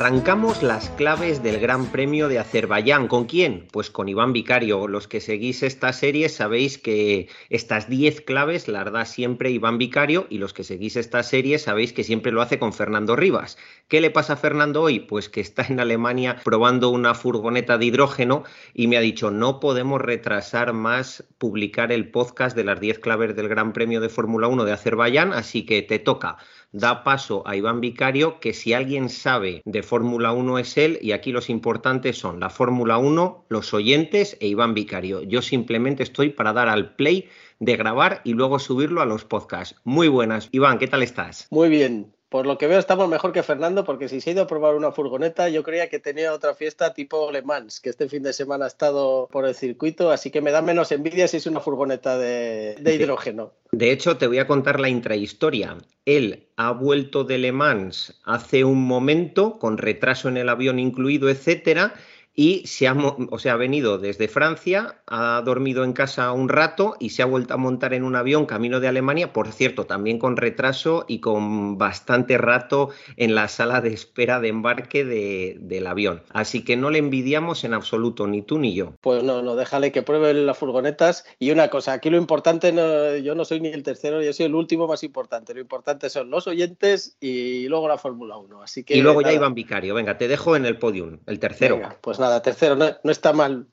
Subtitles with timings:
[0.00, 3.08] Arrancamos las claves del Gran Premio de Azerbaiyán.
[3.08, 3.66] ¿Con quién?
[3.72, 4.86] Pues con Iván Vicario.
[4.86, 10.28] Los que seguís esta serie sabéis que estas 10 claves las da siempre Iván Vicario
[10.30, 13.58] y los que seguís esta serie sabéis que siempre lo hace con Fernando Rivas.
[13.88, 15.00] ¿Qué le pasa a Fernando hoy?
[15.00, 19.58] Pues que está en Alemania probando una furgoneta de hidrógeno y me ha dicho no
[19.58, 24.46] podemos retrasar más publicar el podcast de las 10 claves del Gran Premio de Fórmula
[24.46, 26.36] 1 de Azerbaiyán, así que te toca
[26.72, 31.12] da paso a Iván Vicario, que si alguien sabe de Fórmula 1 es él, y
[31.12, 35.22] aquí los importantes son la Fórmula 1, los oyentes e Iván Vicario.
[35.22, 39.80] Yo simplemente estoy para dar al play de grabar y luego subirlo a los podcasts.
[39.84, 40.48] Muy buenas.
[40.52, 41.48] Iván, ¿qué tal estás?
[41.50, 42.17] Muy bien.
[42.28, 44.74] Por lo que veo estamos mejor que Fernando porque si se ha ido a probar
[44.74, 48.34] una furgoneta yo creía que tenía otra fiesta tipo Le Mans, que este fin de
[48.34, 51.60] semana ha estado por el circuito, así que me da menos envidia si es una
[51.60, 53.52] furgoneta de, de hidrógeno.
[53.72, 55.76] De hecho, te voy a contar la intrahistoria.
[56.04, 61.28] Él ha vuelto de Le Mans hace un momento, con retraso en el avión incluido,
[61.28, 61.94] etcétera,
[62.38, 62.96] y se ha,
[63.30, 67.26] o sea, ha venido desde Francia, ha dormido en casa un rato y se ha
[67.26, 71.18] vuelto a montar en un avión camino de Alemania, por cierto, también con retraso y
[71.18, 76.22] con bastante rato en la sala de espera de embarque del avión.
[76.30, 78.92] Así que no le envidiamos en absoluto, ni tú ni yo.
[79.00, 81.24] Pues no, no, déjale que pruebe las furgonetas.
[81.40, 84.46] Y una cosa, aquí lo importante, no, yo no soy ni el tercero, yo soy
[84.46, 85.54] el último más importante.
[85.54, 88.62] Lo importante son los oyentes y luego la Fórmula 1.
[88.62, 91.78] Así que, y luego ya Iván Vicario, venga, te dejo en el podium, el tercero.
[91.78, 93.66] Venga, pues nada tercero, no, está mal.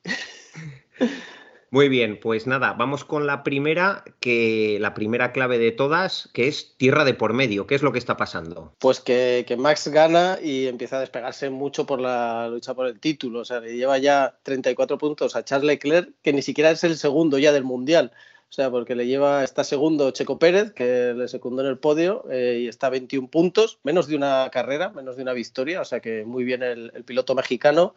[1.70, 6.46] Muy bien, pues nada, vamos con la primera, que la primera clave de todas, que
[6.46, 7.66] es tierra de por medio.
[7.66, 8.72] ¿Qué es lo que está pasando?
[8.78, 13.40] Pues que, Max gana y empieza a despegarse mucho por la lucha por el título.
[13.40, 16.96] O sea, le lleva ya 34 puntos a Charles Leclerc, que ni siquiera es el
[16.96, 18.12] segundo ya del Mundial.
[18.48, 22.24] O sea, porque le lleva, está segundo Checo Pérez, que le secundó en el podio,
[22.30, 25.80] eh, y está 21 puntos, menos de una carrera, menos de una victoria.
[25.80, 27.94] O sea que muy bien el piloto mexicano.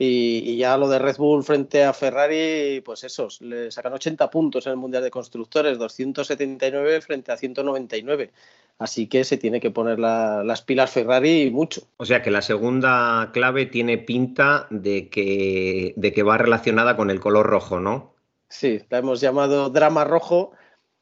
[0.00, 4.64] Y, ya lo de Red Bull frente a Ferrari, pues esos, le sacan 80 puntos
[4.66, 8.30] en el Mundial de Constructores, 279 frente a 199.
[8.78, 11.82] Así que se tiene que poner las pilas Ferrari mucho.
[11.96, 17.10] O sea que la segunda clave tiene pinta de que, de que va relacionada con
[17.10, 18.14] el color rojo, ¿no?
[18.48, 20.52] Sí, la hemos llamado drama rojo.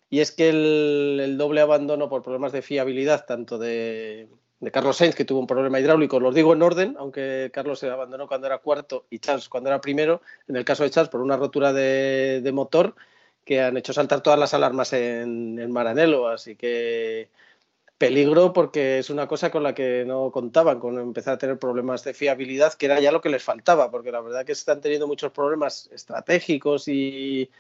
[0.08, 4.28] Y es que el doble abandono por problemas de fiabilidad, tanto de,
[4.60, 7.90] de Carlos Sainz, que tuvo un problema hidráulico, los digo en orden, aunque Carlos se
[7.90, 11.20] abandonó cuando era cuarto y Charles cuando era primero, en el caso de Charles por
[11.20, 12.94] una rotura de, motor
[13.44, 17.30] que han hecho saltar todas las alarmas en, en, Maranello, así que
[17.98, 22.04] peligro porque es una cosa con la que no contaban, con empezar a tener problemas
[22.04, 25.06] de fiabilidad, que era ya lo que les faltaba, porque la verdad que están teniendo
[25.06, 27.50] muchos problemas estratégicos y,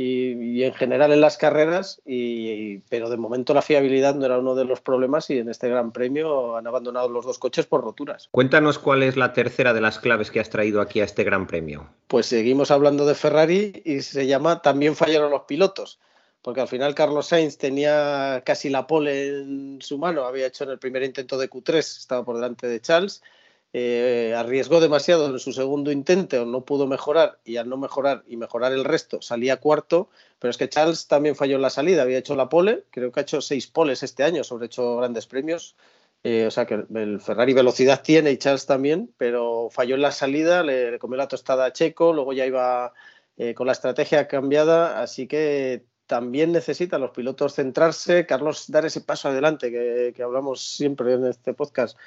[0.00, 4.54] y, en general en las carreras, y, pero de momento la fiabilidad no era uno
[4.54, 8.28] de los problemas y en este Gran Premio han abandonado los dos coches por roturas.
[8.30, 11.48] Cuéntanos cuál es la tercera de las claves que has traído aquí a este Gran
[11.48, 11.88] Premio.
[12.06, 15.98] Pues seguimos hablando de Ferrari y se llama También fallaron los pilotos.
[16.42, 20.70] Porque al final Carlos Sainz tenía casi la pole en su mano, había hecho en
[20.70, 23.20] el primer intento de Q3, estaba por delante de Charles,
[23.74, 28.38] eh, arriesgó demasiado en su segundo intento, no pudo mejorar y al no mejorar y
[28.38, 30.08] mejorar el resto salía cuarto,
[30.38, 33.20] pero es que Charles también falló en la salida, había hecho la pole, creo que
[33.20, 35.76] ha hecho seis poles este año, sobre hecho grandes premios,
[36.24, 40.12] eh, o sea que el Ferrari velocidad tiene y Charles también, pero falló en la
[40.12, 42.94] salida, le, comió la tostada a Checo, luego ya iba
[43.36, 49.02] eh, con la estrategia cambiada, así que también necesitan los pilotos centrarse, Carlos dar ese
[49.02, 51.98] paso adelante que hablamos siempre en este podcast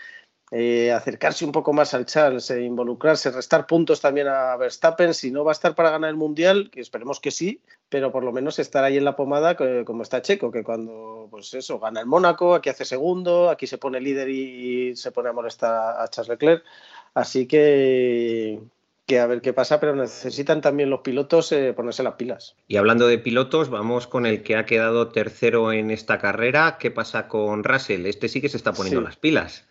[0.54, 5.32] eh, acercarse un poco más al Charles, e involucrarse, restar puntos también a Verstappen, si
[5.32, 8.34] no va a estar para ganar el Mundial, que esperemos que sí, pero por lo
[8.34, 9.56] menos estar ahí en la pomada
[9.86, 13.78] como está Checo, que cuando pues eso, gana el Mónaco, aquí hace segundo, aquí se
[13.78, 16.66] pone líder y, se pone a molestar a Charles Leclerc,
[17.14, 18.60] así que
[19.08, 22.56] que a ver qué pasa, pero necesitan también los pilotos eh, ponerse las pilas.
[22.68, 26.78] Y hablando de pilotos, vamos con el que ha quedado tercero en esta carrera.
[26.80, 28.06] ¿Qué pasa con Russell?
[28.06, 29.66] Este sí que se está poniendo las pilas.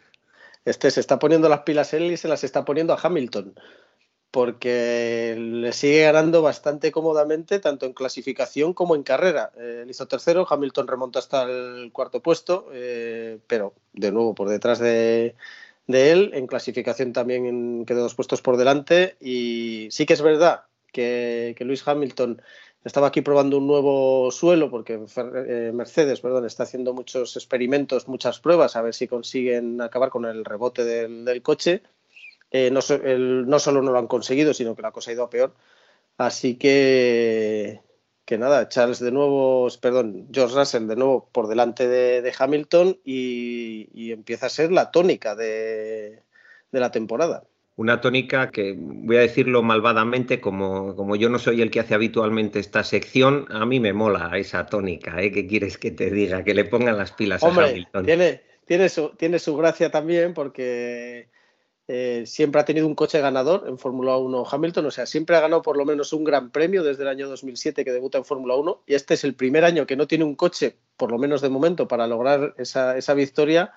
[0.65, 3.55] Este se está poniendo las pilas él y se las está poniendo a Hamilton.
[4.31, 9.51] porque le sigue ganando bastante cómodamente, tanto en clasificación como en carrera.
[9.59, 14.79] Eh, hizo tercero, Hamilton remonta hasta el cuarto puesto, eh, pero de nuevo por detrás
[14.79, 15.35] de,
[15.89, 16.31] él.
[16.35, 19.17] En clasificación también quedó dos puestos por delante.
[19.21, 22.41] Y sí que es verdad que Luis Hamilton
[22.85, 28.41] estaba aquí probando un nuevo suelo porque eh, Mercedes perdón, está haciendo muchos experimentos, muchas
[28.41, 31.83] pruebas a ver si consiguen acabar con el rebote del coche
[32.51, 35.55] eh, no, solo no lo han conseguido, sino que la cosa ha ido a peor.
[36.19, 37.81] Así que,
[38.25, 44.13] que nada, Charles de nuevo, perdón, George Russell de nuevo por delante de, Hamilton y,
[44.13, 46.23] empieza a ser la tónica de,
[46.73, 47.45] la temporada.
[47.81, 51.95] Una tónica que, voy a decirlo malvadamente, como, como, yo no soy el que hace
[51.95, 55.19] habitualmente esta sección, a mí me mola esa tónica.
[55.23, 55.33] ¿eh?
[55.33, 56.45] ¿Qué quieres que te diga?
[56.45, 58.05] Que le pongan las pilas a Hamilton.
[58.05, 61.31] Tiene, tiene, su, tiene su gracia también porque
[61.89, 65.41] eh, siempre ha tenido un coche ganador en Fórmula 1 Hamilton, o sea, siempre ha
[65.41, 68.57] ganado por lo menos un gran premio desde el año 2007 que debuta en Fórmula
[68.57, 71.41] 1 y este es el primer año que no tiene un coche, por lo menos
[71.41, 73.73] de momento, para lograr esa, victoria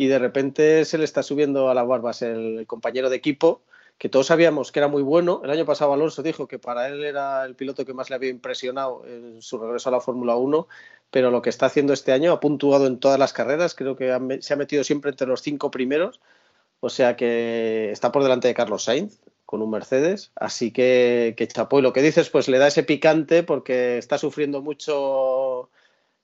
[0.00, 3.60] y de repente se le está subiendo a las barbas el, compañero de equipo
[3.98, 5.42] que todos sabíamos que era muy bueno.
[5.44, 8.30] El año pasado Alonso dijo que para él era el piloto que más le había
[8.30, 10.66] impresionado en su regreso a la Fórmula 1,
[11.10, 14.38] pero lo que está haciendo este año ha puntuado en todas las carreras, creo que
[14.40, 16.18] se ha metido siempre entre los cinco primeros
[16.80, 20.32] o sea que está por delante de Carlos Sainz con un Mercedes.
[20.34, 21.78] Así que, que chapó.
[21.78, 25.68] Y lo que dices, pues le da ese picante porque está sufriendo mucho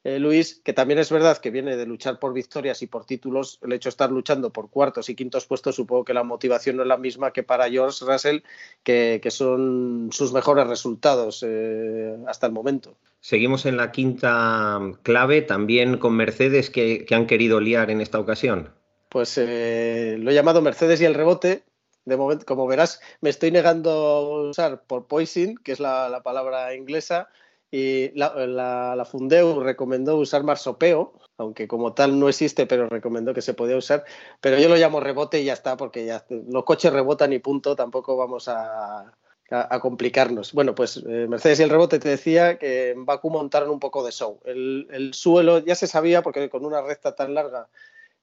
[0.06, 3.58] eh, Luis, que también es verdad que viene de luchar por victorias y por títulos.
[3.62, 6.82] El hecho de estar luchando por cuartos y quintos puestos, supongo que la motivación no
[6.82, 8.40] es la misma que para George Russell,
[8.82, 12.96] que, son sus mejores resultados eh, hasta el momento.
[13.20, 18.70] Seguimos en la quinta clave, también con Mercedes, que han querido liar en esta ocasión
[19.16, 21.64] pues eh, lo he llamado Mercedes y el rebote.
[22.04, 26.74] De momento, como verás, me estoy negando a usar por poison, que es la, palabra
[26.74, 27.30] inglesa,
[27.70, 33.54] y la, Fundeu recomendó usar marsopeo, aunque como tal no existe, pero recomendó que se
[33.54, 34.04] podía usar.
[34.40, 37.76] Pero yo lo llamo rebote y ya está, porque ya los coches rebotan y punto,
[37.76, 39.12] tampoco vamos a,
[39.80, 40.52] complicarnos.
[40.52, 44.04] Bueno, pues eh, Mercedes y el rebote te decía que en Baku montaron un poco
[44.04, 44.40] de show.
[44.44, 47.68] el, suelo ya se sabía, porque con una recta tan larga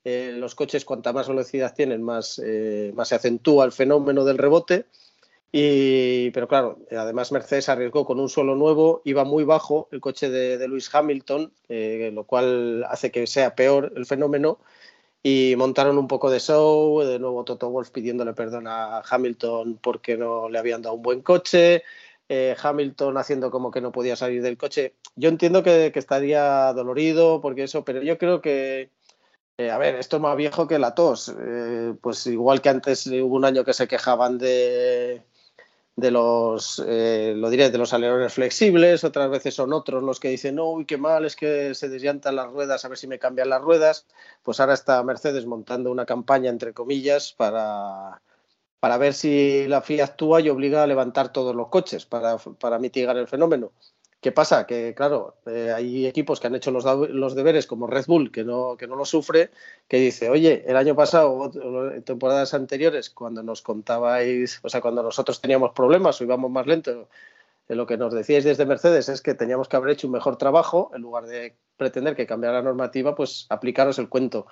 [0.06, 4.38] eh, los coches cuanta más velocidad tienen, más, eh, más se acentúa el fenómeno del
[4.38, 4.86] rebote.
[5.56, 10.32] Y, pero claro, además Mercedes arriesgó con un suelo nuevo, iba muy bajo el coche
[10.32, 14.60] de, de Lewis Hamilton, eh, lo cual hace que sea peor el fenómeno.
[15.22, 20.18] Y montaron un poco de show, de nuevo Toto Wolf pidiéndole perdón a Hamilton porque
[20.18, 21.84] no le habían dado un buen coche,
[22.62, 24.96] Hamilton haciendo como que no podía salir del coche.
[25.16, 28.90] Yo entiendo que, que estaría dolorido porque eso, pero yo creo que,
[29.58, 31.34] eh, a ver, esto es más viejo que la tos.
[31.40, 35.24] Eh, pues igual que antes hubo un año que se quejaban de,
[35.96, 40.30] de los, eh, lo diré, de los alerones flexibles, otras veces son otros los que
[40.30, 43.20] dicen, no, uy, qué mal, es que se desllantan las ruedas, a ver si me
[43.20, 44.08] cambian las ruedas.
[44.42, 48.22] Pues ahora está Mercedes montando una campaña, entre comillas, para,
[48.80, 52.80] para ver si la FIA actúa y obliga a levantar todos los coches para, para
[52.80, 53.72] mitigar el fenómeno.
[54.24, 54.66] ¿Qué pasa?
[54.66, 58.46] Que, claro, eh, hay equipos que han hecho los, los, deberes, como Red Bull, que
[58.46, 59.52] no, que no lo sufre,
[59.90, 61.52] que dice, oye, el año pasado,
[61.94, 66.66] en temporadas anteriores, cuando nos contabais, o sea, cuando nosotros teníamos problemas o íbamos más
[66.66, 67.10] lento,
[67.68, 70.92] lo que nos decíais desde Mercedes es que teníamos que haber hecho un mejor trabajo,
[70.96, 74.48] en lugar de pretender que cambiara la normativa, pues aplicaros el cuento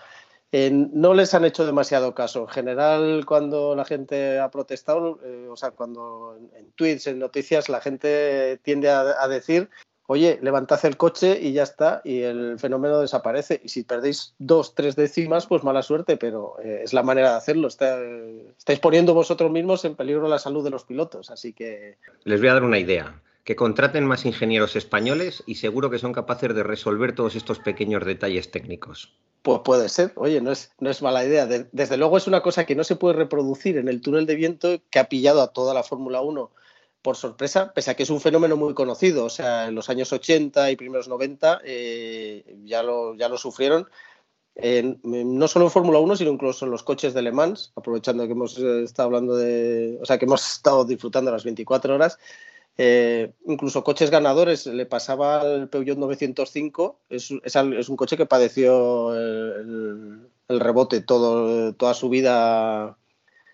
[0.52, 2.42] no les han hecho demasiado caso.
[2.42, 7.70] En general, cuando la gente ha protestado, eh, o sea, cuando en, tweets, en noticias,
[7.70, 9.70] la gente tiende a, decir,
[10.08, 13.62] oye, levantad el coche y ya está, y el fenómeno desaparece.
[13.64, 17.38] Y si perdéis dos, tres décimas, pues mala suerte, pero eh, es la manera de
[17.38, 17.70] hacerlo.
[17.70, 21.98] estáis poniendo vosotros mismos en peligro la salud de los pilotos, así que...
[22.26, 26.14] Les voy a dar una idea que contraten más ingenieros españoles y seguro que son
[26.14, 29.14] capaces de resolver todos estos pequeños detalles técnicos.
[29.42, 31.48] Pues puede ser, oye, no es, no es mala idea.
[31.48, 34.80] desde luego es una cosa que no se puede reproducir en el túnel de viento
[34.92, 36.52] que ha pillado a toda la Fórmula 1
[37.02, 39.26] por sorpresa, pese a que es un fenómeno muy conocido.
[39.26, 43.88] O sea, en los años 80 y primeros 90 eh, ya, lo, ya lo sufrieron.
[45.04, 48.34] no solo en Fórmula 1, sino incluso en los coches de Le Mans, aprovechando que
[48.34, 52.20] hemos eh, estado hablando de, o sea, que hemos estado disfrutando las 24 horas.
[52.84, 59.14] Eh, incluso coches ganadores, le pasaba al Peugeot 905, es, es, un coche que padeció
[59.16, 62.98] el, rebote toda su vida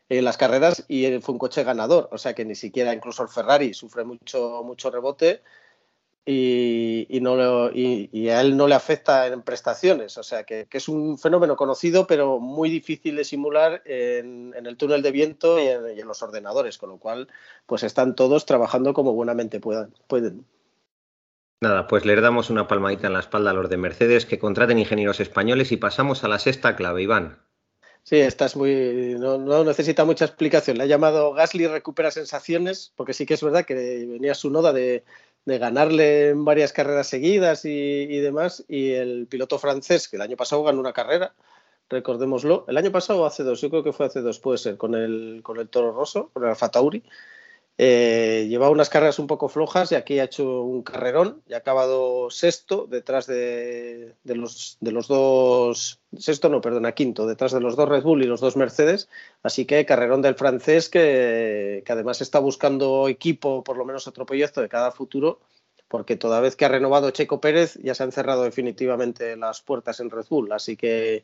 [0.07, 3.27] en las carreras y fue un coche ganador, o sea que ni siquiera incluso el
[3.27, 5.41] Ferrari sufre mucho, mucho rebote.
[6.29, 10.17] Y, no y, a él no le afecta en prestaciones.
[10.17, 15.01] O sea que, es un fenómeno conocido, pero muy difícil de simular en, el túnel
[15.01, 17.29] de viento y en, los ordenadores, con lo cual
[17.65, 20.45] pues están todos trabajando como buenamente puedan, pueden.
[21.61, 24.79] Nada, pues le damos una palmadita en la espalda a los de Mercedes que contraten
[24.79, 27.39] ingenieros españoles y pasamos a la sexta clave, Iván.
[28.03, 29.15] Sí, esta es muy.
[29.17, 30.77] No, no, necesita mucha explicación.
[30.77, 34.71] Le ha llamado Gasly recupera sensaciones, porque sí que es verdad que venía su noda
[34.71, 35.03] de,
[35.47, 38.65] de ganarle en varias carreras seguidas y, demás.
[38.67, 41.33] Y el piloto francés, que el año pasado ganó una carrera,
[41.89, 44.93] recordémoslo, el año pasado hace dos, yo creo que fue hace dos, puede ser, con
[44.93, 47.01] el, con el Toro Rosso, con el Alfa Tauri.
[47.79, 51.57] Eh, llevaba unas carreras un poco flojas y aquí ha hecho un carrerón y ha
[51.57, 57.75] acabado sexto detrás de, los, de los dos, sexto no, perdona, quinto, detrás de los
[57.75, 59.09] dos Red Bull y los dos Mercedes.
[59.43, 64.25] Así que carrerón del francés que, que además está buscando equipo, por lo menos otro
[64.25, 65.39] proyecto de cada futuro,
[65.87, 69.99] porque toda vez que ha renovado Checo Pérez ya se han cerrado definitivamente las puertas
[69.99, 70.51] en Red Bull.
[70.51, 71.23] Así que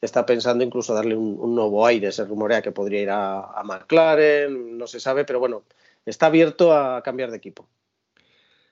[0.00, 2.10] está pensando incluso darle un, nuevo aire.
[2.10, 5.62] Se rumorea que podría ir a, a McLaren, no se sabe, pero bueno
[6.06, 7.68] está abierto a cambiar de equipo.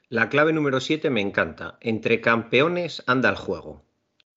[0.08, 1.78] La clave número 7 me encanta.
[1.80, 3.82] Entre campeones anda el juego.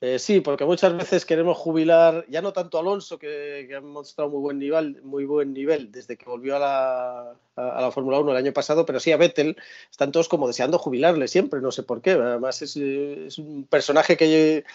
[0.02, 4.30] Eh, sí, porque muchas veces queremos jubilar, ya no tanto a Alonso, que, ha mostrado
[4.30, 8.32] muy buen nivel, muy buen nivel desde que volvió a la, a, la Fórmula 1
[8.32, 9.56] el año pasado, pero sí a Vettel,
[9.90, 12.12] están todos como deseando jubilarle siempre, no sé por qué.
[12.12, 14.66] Además es, es un personaje que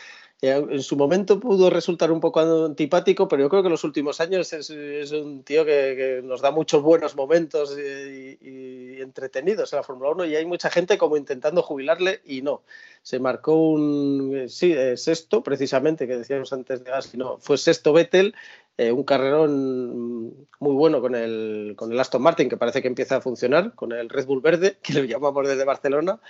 [0.41, 4.21] en su momento pudo resultar un poco antipático, pero yo creo que en los últimos
[4.21, 4.71] años es,
[5.11, 10.37] un tío que, nos da muchos buenos momentos y, entretenidos en la Fórmula 1 y
[10.37, 12.63] hay mucha gente como intentando jubilarle y no.
[13.03, 17.93] Se marcó un sí, eh, sexto, precisamente, que decíamos antes de Gasly, no, fue sexto
[17.93, 18.35] Vettel
[18.79, 23.17] eh, un carrerón muy bueno con el, con el Aston Martin, que parece que empieza
[23.17, 26.21] a funcionar, con el Red Bull verde, que lo llamamos desde Barcelona,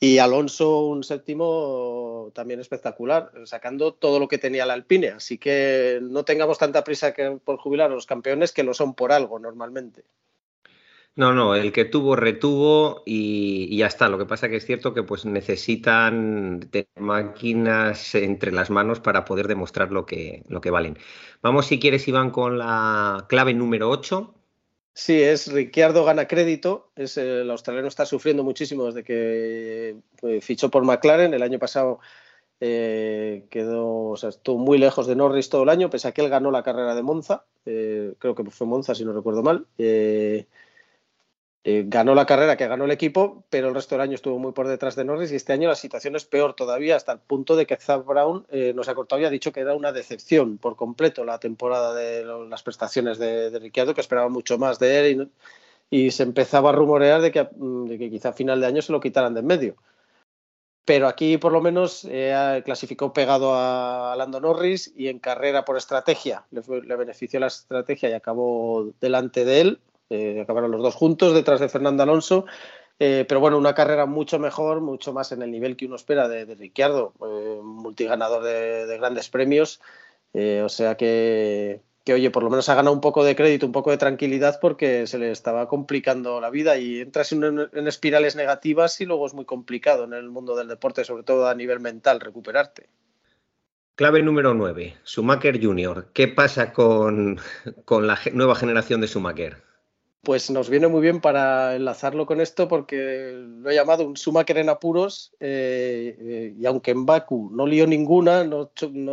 [0.00, 5.10] y Alonso un séptimo también espectacular, sacando todo lo que tenía la Alpine.
[5.10, 8.94] Así que no tengamos tanta prisa que por jubilar a los campeones, que lo son
[8.94, 10.04] por algo normalmente.
[11.18, 14.08] No, no, el que tuvo retuvo y, ya está.
[14.08, 19.48] Lo que pasa que es cierto que pues necesitan máquinas entre las manos para poder
[19.48, 20.96] demostrar lo que, lo que valen.
[21.42, 24.32] Vamos, si quieres, Iván, con la clave número 8.
[24.94, 26.92] Sí, es Ricciardo gana crédito.
[26.94, 31.34] Es, el australiano está sufriendo muchísimo desde que eh, fichó por McLaren.
[31.34, 31.98] El año pasado
[32.60, 36.22] eh, quedó, o sea, estuvo muy lejos de Norris todo el año, pese a que
[36.22, 37.44] él ganó la carrera de Monza.
[37.66, 39.66] Eh, creo que fue Monza, si no recuerdo mal.
[39.78, 40.46] Eh,
[41.86, 44.68] ganó la carrera que ganó el equipo, pero el resto del año estuvo muy por
[44.68, 47.66] detrás de Norris y este año la situación es peor todavía, hasta el punto de
[47.66, 50.76] que Zach Brown eh, nos ha cortado y ha dicho que era una decepción por
[50.76, 55.30] completo la temporada de las prestaciones de, Ricciardo, que esperaba mucho más de él
[55.90, 58.92] y, se empezaba a rumorear de que, de que, quizá a final de año se
[58.92, 59.76] lo quitaran de en medio.
[60.84, 65.76] Pero aquí por lo menos eh, clasificó pegado a Lando Norris y en carrera por
[65.76, 70.94] estrategia le, le benefició la estrategia y acabó delante de él eh, acabaron los dos
[70.94, 72.46] juntos detrás de Fernando Alonso.
[72.98, 76.28] Eh, pero bueno, una carrera mucho mejor, mucho más en el nivel que uno espera
[76.28, 79.80] de, de Ricciardo, eh, multiganador de, grandes premios.
[80.34, 83.90] o sea que, oye, por lo menos ha ganado un poco de crédito, un poco
[83.90, 89.00] de tranquilidad porque se le estaba complicando la vida y entras en, en espirales negativas
[89.00, 92.18] y luego es muy complicado en el mundo del deporte, sobre todo a nivel mental,
[92.18, 92.88] recuperarte.
[93.94, 96.10] Clave número 9, Schumacher Junior.
[96.12, 97.38] ¿Qué pasa con,
[97.84, 99.67] con la nueva generación de Schumacher?
[100.22, 104.58] Pues nos viene muy bien para enlazarlo con esto porque lo he llamado un Schumacher
[104.58, 108.66] en apuros eh, eh, y aunque en Baku no lió ninguna, no,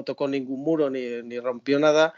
[0.03, 2.13] tocó ningún muro ni, rompió nada,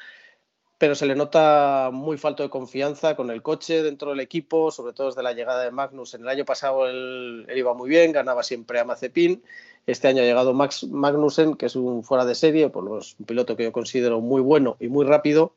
[0.77, 4.93] pero se le nota muy falto de confianza con el coche dentro del equipo, sobre
[4.93, 6.13] todo desde la llegada de Magnus.
[6.13, 9.43] En el año pasado él, iba muy bien, ganaba siempre a Mazepin.
[9.85, 13.57] Este año ha llegado Max Magnussen, que es un fuera de serie, pues un piloto
[13.57, 15.53] que yo considero muy bueno y muy rápido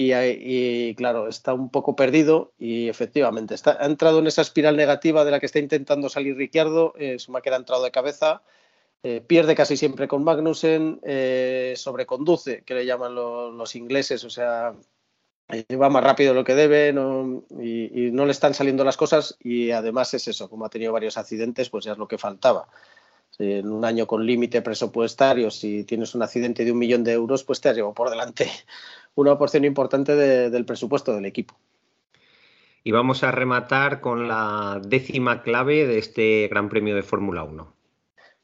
[0.00, 5.24] y, claro, está un poco perdido y efectivamente está, ha entrado en esa espiral negativa
[5.24, 8.42] de la que está intentando salir Ricciardo, eh, Schumacher ha entrado de cabeza,
[9.02, 14.74] eh, pierde casi siempre con Magnussen, eh, sobreconduce, que le llaman los ingleses, o sea,
[15.48, 19.36] eh, va más rápido de lo que debe y, no le están saliendo las cosas
[19.40, 22.68] y además es eso, como ha tenido varios accidentes, pues ya es lo que faltaba.
[23.38, 27.44] En un año con límite presupuestario, si tienes un accidente de un millón de euros,
[27.44, 28.48] pues te has llevado por delante
[29.14, 31.58] una porción importante del presupuesto del equipo.
[32.84, 37.77] Y vamos a rematar con la décima clave de este Gran Premio de Fórmula 1.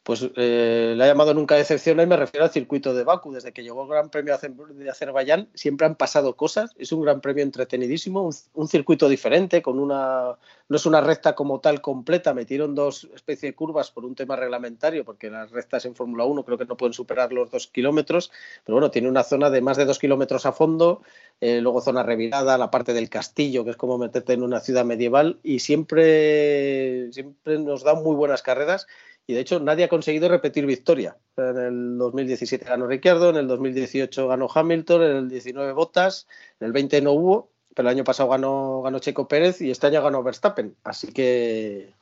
[0.04, 3.32] Pues eh, le ha llamado nunca decepción y me refiero al circuito de Baku.
[3.32, 6.72] Desde que llegó el Gran Premio de Azerbaiyán siempre han pasado cosas.
[6.78, 10.36] Es un Gran Premio entretenidísimo, un, circuito diferente, con una
[10.68, 12.34] no es una recta como tal completa.
[12.34, 16.44] Metieron dos especies de curvas por un tema reglamentario, porque las rectas en Fórmula 1
[16.44, 18.30] creo que no pueden superar los dos kilómetros.
[18.62, 21.00] Pero bueno, tiene una zona de más de dos kilómetros a fondo,
[21.40, 24.84] eh, luego zona revirada, la parte del castillo, que es como meterte en una ciudad
[24.84, 28.86] medieval, y siempre, siempre nos da muy buenas carreras
[29.26, 31.16] y de hecho nadie ha conseguido repetir victoria.
[31.36, 36.26] En el 2017 ganó Ricciardo, en el 2018 ganó Hamilton, en el 19 Bottas,
[36.60, 39.86] en el 20 no hubo, pero el año pasado ganó, ganó Checo Pérez y este
[39.86, 40.76] año ganó Verstappen.
[40.84, 41.94] Así que,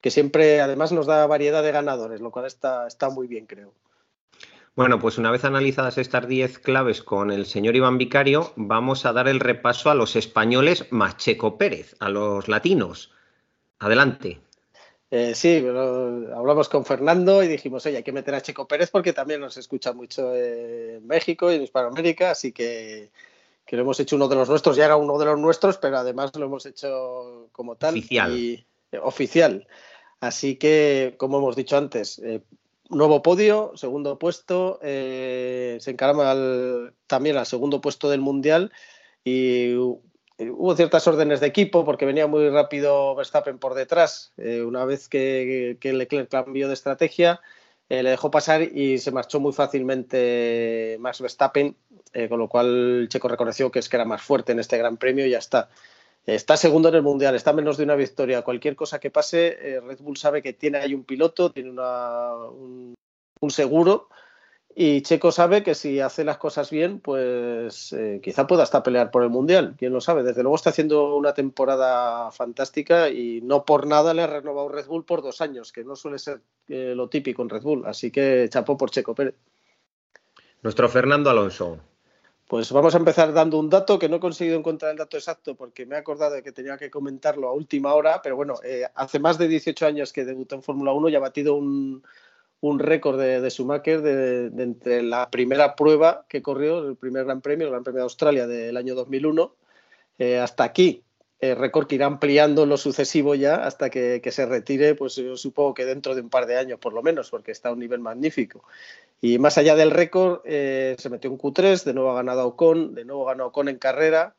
[0.00, 3.72] que siempre además nos da variedad de ganadores, lo cual está, está muy bien, creo.
[4.76, 9.12] Bueno, pues una vez analizadas estas 10 claves con el señor Iván Vicario, vamos a
[9.12, 13.12] dar el repaso a los españoles más Checo Pérez, a los latinos.
[13.78, 14.40] Adelante.
[15.10, 19.12] Eh, sí, hablamos con Fernando y dijimos, oye, hay que meter a Checo Pérez porque
[19.12, 23.10] también nos escucha mucho en México y en Hispanoamérica, así que,
[23.68, 26.34] lo hemos hecho uno de los nuestros, ya era uno de los nuestros, pero además
[26.36, 27.94] lo hemos hecho como tal.
[27.94, 28.38] Oficial.
[28.38, 29.66] Y, eh, oficial.
[30.20, 32.40] Así que, como hemos dicho antes, eh,
[32.88, 38.72] nuevo podio, segundo puesto, se encarama también al segundo puesto del Mundial
[39.24, 39.78] y eh,
[40.38, 44.32] hubo ciertas órdenes de equipo porque venía muy rápido Verstappen por detrás.
[44.36, 47.40] Eh, una vez que, que, Leclerc cambió de estrategia,
[47.88, 51.76] eh, le dejó pasar y se marchó muy fácilmente Max Verstappen,
[52.28, 55.26] con lo cual Checo reconoció que es que era más fuerte en este Gran Premio
[55.26, 55.68] y ya está.
[56.26, 58.42] Está segundo en el Mundial, está menos de una victoria.
[58.42, 62.94] Cualquier cosa que pase, Red Bull sabe que tiene ahí un piloto, tiene un,
[63.40, 64.08] un seguro
[64.76, 69.12] y Checo sabe que si hace las cosas bien, pues eh, quizá pueda hasta pelear
[69.12, 69.76] por el Mundial.
[69.78, 70.24] Quién lo sabe.
[70.24, 74.86] Desde luego está haciendo una temporada fantástica y no por nada le ha renovado Red
[74.86, 77.86] Bull por dos años, que no suele ser eh, lo típico en Red Bull.
[77.86, 79.36] Así que chapó por Checo Pérez.
[80.62, 81.78] Nuestro Fernando Alonso.
[82.48, 85.54] Pues vamos a empezar dando un dato que no he conseguido encontrar el dato exacto
[85.54, 88.84] porque me he acordado de que tenía que comentarlo a última hora, pero bueno, eh,
[88.96, 92.02] hace más de 18 años que debutó en Fórmula 1 y ha batido un,
[92.60, 97.40] un récord de, de Schumacher de, entre la primera prueba que corrió, el primer Gran
[97.40, 99.54] Premio, el Gran Premio de Australia del año 2001,
[100.18, 101.02] eh, hasta aquí.
[101.40, 105.74] El récord que irá ampliando lo sucesivo ya hasta que, se retire, pues yo supongo
[105.74, 108.00] que dentro de un par de años por lo menos, porque está a un nivel
[108.00, 108.64] magnífico.
[109.20, 112.94] Y más allá del récord, eh, se metió en Q3, de nuevo ha ganado Ocon,
[112.94, 114.36] de nuevo ganó Ocon en carrera,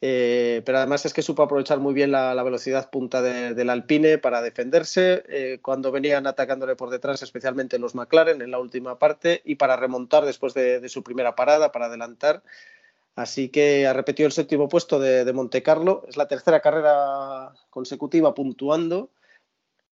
[0.00, 4.42] eh, pero además es que supo aprovechar muy bien la, velocidad punta del Alpine para
[4.42, 9.56] defenderse eh, cuando venían atacándole por detrás, especialmente los McLaren en la última parte, y
[9.56, 12.42] para remontar después de, su primera parada, para adelantar.
[13.16, 16.04] Así que ha repetido el séptimo puesto de, de Monte Carlo.
[16.08, 19.10] Es la tercera carrera consecutiva puntuando.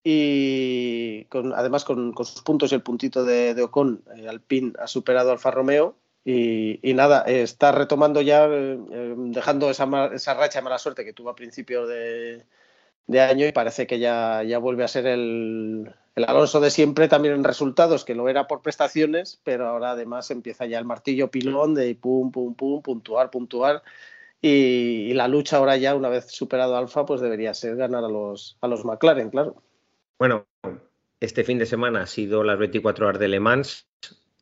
[0.08, 5.50] Y además con, sus puntos y el puntito de, Ocon, eh, Alpine ha superado Alfa
[5.50, 5.96] Romeo
[6.28, 11.30] y, nada, está retomando ya, eh, dejando esa, esa, racha de mala suerte que tuvo
[11.30, 12.44] a principio de,
[13.08, 17.44] año y parece que ya, ya vuelve a ser el, Alonso de siempre también en
[17.44, 21.94] resultados, que lo era por prestaciones, pero ahora además empieza ya el martillo pilón de
[21.94, 23.84] pum, pum, pum, puntuar, puntuar.
[24.42, 28.58] Y, la lucha ahora ya, una vez superado Alfa, pues debería ser ganar a los,
[28.62, 29.62] a los McLaren, claro.
[30.18, 30.44] Bueno,
[31.20, 33.86] este fin de semana ha sido las 24 horas de Le Mans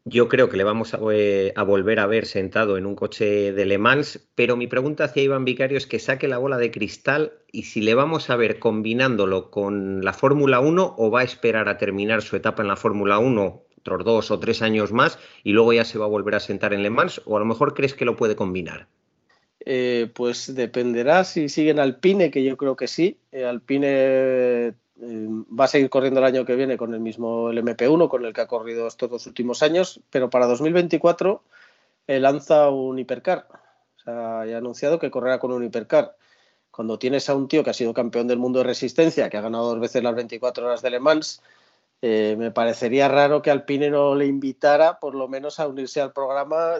[0.04, 3.64] yo creo que le vamos eh, a, volver a ver sentado en un coche de
[3.64, 7.32] Le Mans, pero mi pregunta hacia Iván Vicario es que saque la bola de cristal
[7.50, 11.68] y si le vamos a ver combinándolo con la Fórmula 1 o va a esperar
[11.68, 15.52] a terminar su etapa en la Fórmula 1 otros dos o tres años más y
[15.52, 17.74] luego ya se va a volver a sentar en Le Mans o a lo mejor
[17.74, 18.88] crees que lo puede combinar.
[19.66, 23.18] Eh, pues dependerá si siguen Alpine, que yo creo que sí.
[23.32, 28.08] Eh, Alpine va a seguir corriendo el año que viene con el mismo el MP1
[28.08, 31.42] con el que ha corrido estos dos últimos años, pero para 2024
[32.06, 33.48] eh, lanza un hipercar.
[33.96, 36.16] O sea, ha anunciado que correrá con un hipercar.
[36.70, 39.40] Cuando tienes a un tío que ha sido campeón del mundo de resistencia, que ha
[39.40, 41.40] ganado dos veces las 24 horas de Le Mans,
[42.02, 46.12] eh, me parecería raro que Alpine no le invitara por lo menos a unirse al
[46.12, 46.74] programa,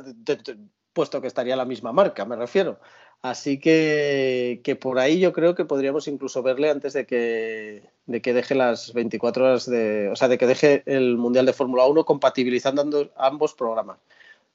[0.92, 2.78] puesto que estaría la misma marca, me refiero.
[3.24, 8.20] Así que, que, por ahí yo creo que podríamos incluso verle antes de que, de
[8.20, 10.10] que deje las 24 horas de.
[10.10, 13.96] O sea, de que deje el Mundial de Fórmula 1 compatibilizando ambos programas.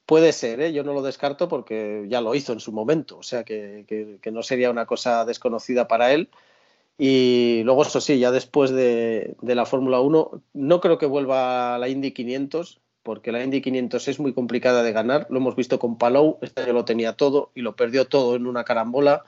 [0.06, 0.72] Puede ser, ¿eh?
[0.72, 3.86] yo no lo descarto porque ya lo hizo en su momento, o sea que,
[4.22, 6.30] que, no sería una cosa desconocida para él.
[7.00, 11.74] Y luego, eso sí, ya después de, de la Fórmula 1, no creo que vuelva
[11.74, 12.80] a la Indy 500,
[13.10, 15.26] porque la Indy 500 es muy complicada de ganar.
[15.32, 18.46] Lo hemos visto con Palou, este año lo tenía todo y lo perdió todo en
[18.46, 19.24] una carambola.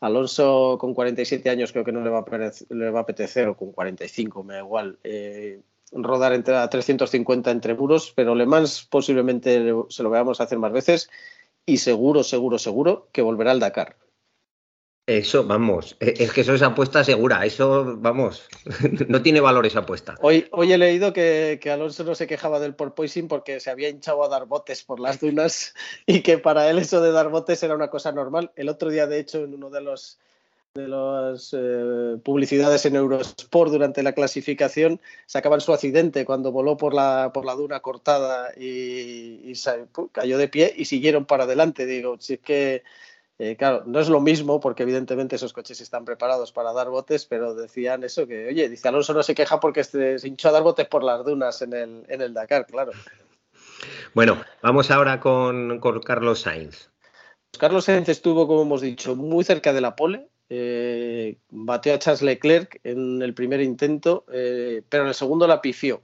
[0.00, 4.54] Alonso con 47 años creo que no le va a, apetecer, o con 45, me
[4.54, 5.60] da igual, eh,
[5.92, 10.72] rodar entre, a 350 entre muros, pero Le Mans posiblemente se lo veamos hacer más
[10.72, 11.10] veces
[11.66, 13.96] y seguro, seguro, seguro que volverá al Dakar.
[15.06, 18.48] Eso, vamos, e, es que eso es apuesta segura, eso, vamos,
[19.08, 20.16] no tiene valor esa apuesta.
[20.20, 24.28] Hoy, he leído que, Alonso no se quejaba del porpoising porque se había hinchado a
[24.28, 25.74] dar botes por las dunas
[26.06, 28.50] y que para él eso de dar botes era una cosa normal.
[28.56, 30.18] El otro día, de hecho, en uno de los
[30.74, 36.92] de las eh, publicidades en Eurosport durante la clasificación sacaban su accidente cuando voló por
[36.92, 39.54] la, por la duna cortada y,
[40.12, 41.86] cayó de pie y siguieron para adelante.
[41.86, 42.82] Digo, si es que
[43.38, 47.26] eh, claro, no es lo mismo porque evidentemente esos coches están preparados para dar botes,
[47.26, 50.62] pero decían eso que, oye, dice Alonso no se queja porque se hinchó a dar
[50.62, 52.92] botes por las dunas en el, en el Dakar, claro.
[54.14, 56.90] Bueno, vamos ahora con, Carlos Sainz.
[57.58, 60.28] Carlos Sainz estuvo, como hemos dicho, muy cerca de la pole.
[60.48, 65.60] Eh, bateó a Charles Leclerc en el primer intento, eh, pero en el segundo la
[65.60, 66.02] pifió.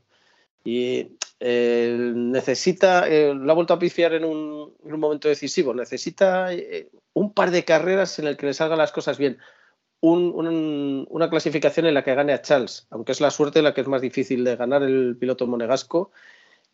[0.64, 6.50] Y necesita, lo ha vuelto a pifiar en un, en un momento decisivo, necesita
[7.14, 9.38] un par de carreras en el que le salgan las cosas bien.
[10.00, 13.88] una clasificación en la que gane a Charles, aunque es la suerte la que es
[13.88, 16.12] más difícil de ganar el piloto monegasco.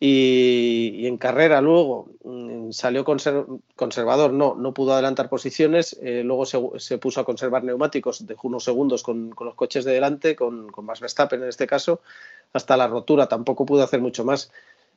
[0.01, 6.97] Y, en carrera luego mm, salió conservador, no, no pudo adelantar posiciones, eh, luego se,
[6.97, 11.01] puso a conservar neumáticos, dejó unos segundos con, los coches de delante, con, con, más
[11.01, 12.01] Verstappen en este caso,
[12.53, 14.51] hasta la rotura, tampoco pudo hacer mucho más.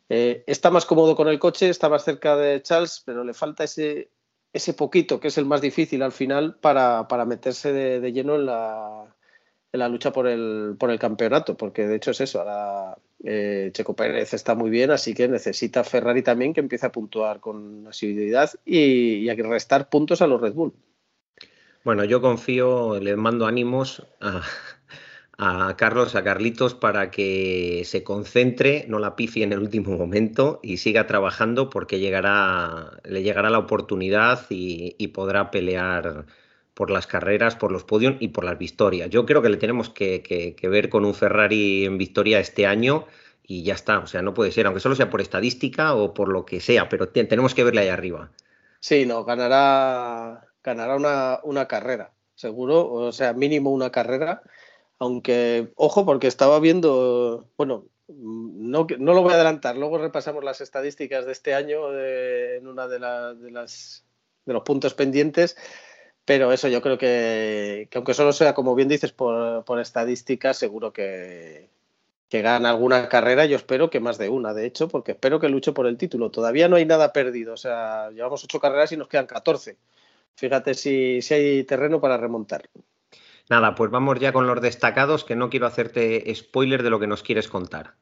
[0.09, 3.65] Eh, está más cómodo con el coche, está más cerca de Charles, pero le falta
[3.65, 4.11] ese,
[4.53, 9.17] ese poquito, que es el más difícil al final, para, meterse de, lleno en la,
[9.73, 13.71] en la lucha por el, por el campeonato, porque de hecho es eso, ahora eh,
[13.73, 17.87] Checo Pérez está muy bien, así que necesita Ferrari también que empiece a puntuar con
[17.87, 20.73] asiduidad y, a restar puntos a los Red Bull.
[21.85, 24.43] Bueno, yo confío, le mando ánimos a,
[25.39, 30.61] a Carlos, a Carlitos, para que se concentre, no la pifie en el último momento
[30.63, 36.27] y siga trabajando porque llegará, le llegará la oportunidad y, podrá pelear
[36.75, 39.11] por las carreras, por los podios y por las victorias.
[39.11, 43.07] Yo creo que le tenemos que, ver con un Ferrari en victoria este año
[43.43, 43.99] y ya está.
[43.99, 46.89] O sea, no puede ser, aunque solo sea por estadística o por lo que sea,
[46.89, 48.31] pero tenemos que verle ahí arriba.
[48.81, 54.43] Sí, no, ganará, ganará una, una carrera, seguro, o sea, mínimo una carrera
[55.03, 60.61] aunque, ojo, porque estaba viendo, bueno, no, no lo voy a adelantar, luego repasamos las
[60.61, 64.05] estadísticas de este año en una de, de, las,
[64.45, 65.57] de los puntos pendientes,
[66.25, 70.93] pero eso yo creo que, aunque solo sea, como bien dices, por, por estadística, seguro
[70.93, 71.69] que,
[72.29, 75.49] que gana alguna carrera, yo espero que más de una, de hecho, porque espero que
[75.49, 76.31] luche por el título.
[76.31, 79.77] Todavía no hay nada perdido, o sea, llevamos ocho carreras y nos quedan catorce.
[80.35, 82.69] Fíjate si, si hay terreno para remontar.
[83.51, 87.07] Nada, pues vamos ya con los destacados, que no quiero hacerte spoiler de lo que
[87.07, 87.95] nos quieres contar.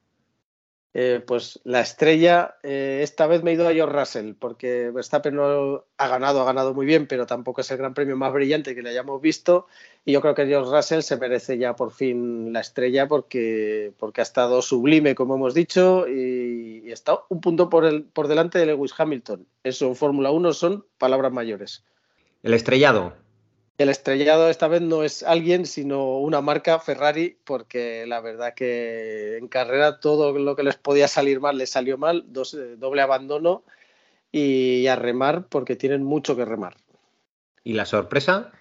[0.92, 5.37] Eh, pues la estrella, eh, esta vez me he ido a George Russell, porque Verstappen
[5.37, 8.74] no ha ganado, ha ganado muy bien, pero tampoco es el gran premio más brillante
[8.74, 9.68] que le hayamos visto.
[10.05, 14.20] Y yo creo que George Russell se merece ya por fin la estrella porque, porque
[14.20, 18.59] ha estado sublime, como hemos dicho, y, y está un punto por, el, por delante
[18.59, 19.46] de Lewis Hamilton.
[19.62, 21.85] Eso en Fórmula 1 son palabras mayores.
[22.42, 23.14] El estrellado
[23.82, 29.38] el estrellado esta vez no es alguien, sino una marca Ferrari, porque la verdad que
[29.38, 33.64] en carrera todo lo que les podía salir mal les salió mal, eh, doble abandono
[34.30, 36.76] y a remar porque tienen mucho que remar.
[37.64, 38.52] ¿Y la sorpresa?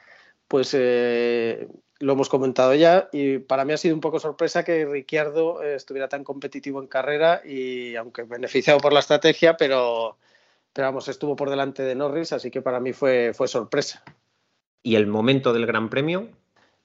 [0.48, 1.68] Pues eh,
[2.00, 5.76] lo hemos comentado ya y para mí ha sido un poco sorpresa que Ricciardo eh,
[5.76, 10.18] estuviera tan competitivo en carrera y aunque beneficiado por la estrategia, pero,
[10.72, 14.04] pero vamos, estuvo por delante de Norris, así que para mí fue, fue sorpresa.
[14.84, 16.30] ¿Y el momento del Gran Premio?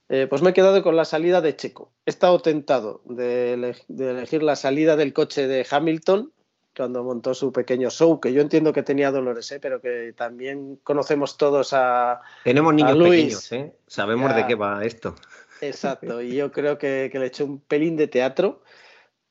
[0.09, 1.91] Eh, pues me he quedado con la salida de Checo.
[2.05, 3.55] He estado tentado de,
[3.89, 6.31] elegir la salida del coche de Hamilton
[6.77, 9.61] cuando montó su pequeño show, que yo entiendo que tenía dolores, ¿eh?
[9.61, 12.21] pero que también conocemos todos a.
[12.43, 13.73] Tenemos niños pequeños, ¿eh?
[13.87, 15.15] sabemos de qué va esto.
[15.61, 18.63] Exacto, y yo creo que, le eché un pelín de teatro,